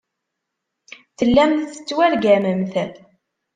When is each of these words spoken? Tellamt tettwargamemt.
Tellamt 1.17 1.69
tettwargamemt. 1.73 2.73